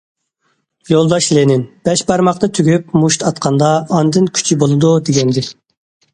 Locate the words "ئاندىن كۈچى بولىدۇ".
3.99-4.97